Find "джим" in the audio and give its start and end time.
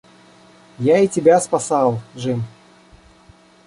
2.17-2.43